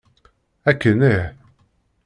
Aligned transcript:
Akken 0.69 0.99
ih! 1.11 1.23